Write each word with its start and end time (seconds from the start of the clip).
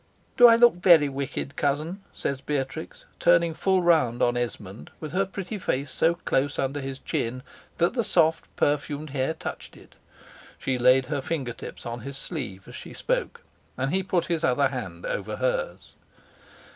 "Do 0.35 0.47
I 0.47 0.55
look 0.55 0.73
very 0.77 1.07
wicked, 1.09 1.55
cousin?" 1.55 2.01
says 2.11 2.41
Beatrix, 2.41 3.05
turning 3.19 3.53
full 3.53 3.83
round 3.83 4.19
on 4.23 4.35
Esmond, 4.35 4.89
with 4.99 5.11
her 5.11 5.27
pretty 5.27 5.59
face 5.59 5.91
so 5.91 6.15
close 6.15 6.57
under 6.57 6.81
his 6.81 6.97
chin, 6.97 7.43
that 7.77 7.93
the 7.93 8.03
soft 8.03 8.45
perfumed 8.55 9.11
hair 9.11 9.35
touched 9.35 9.77
it. 9.77 9.93
She 10.57 10.79
laid 10.79 11.05
her 11.05 11.21
finger 11.21 11.53
tips 11.53 11.85
on 11.85 11.99
his 12.01 12.17
sleeve 12.17 12.67
as 12.67 12.75
she 12.75 12.95
spoke; 12.95 13.43
and 13.77 13.93
he 13.93 14.01
put 14.01 14.25
his 14.25 14.43
other 14.43 14.69
hand 14.69 15.05
over 15.05 15.35
hers. 15.35 15.93